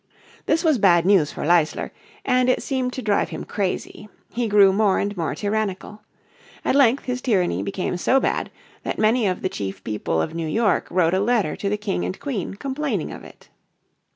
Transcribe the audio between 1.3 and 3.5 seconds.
for Leisler, and it seemed to drive him